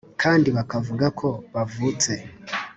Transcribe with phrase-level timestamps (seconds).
[0.21, 2.11] kandi bakavuga ko bavutse